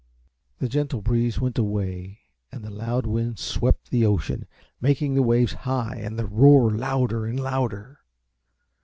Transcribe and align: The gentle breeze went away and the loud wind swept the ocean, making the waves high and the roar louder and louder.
The 0.57 0.67
gentle 0.67 0.99
breeze 1.03 1.39
went 1.39 1.59
away 1.59 2.21
and 2.51 2.63
the 2.63 2.71
loud 2.71 3.05
wind 3.05 3.37
swept 3.37 3.91
the 3.91 4.03
ocean, 4.03 4.47
making 4.81 5.13
the 5.13 5.21
waves 5.21 5.53
high 5.53 5.97
and 5.99 6.17
the 6.17 6.25
roar 6.25 6.71
louder 6.71 7.27
and 7.27 7.39
louder. 7.39 7.99